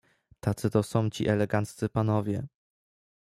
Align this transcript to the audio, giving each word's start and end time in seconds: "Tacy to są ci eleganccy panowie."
"Tacy 0.39 0.69
to 0.69 0.83
są 0.83 1.09
ci 1.09 1.27
eleganccy 1.27 1.89
panowie." 1.89 2.47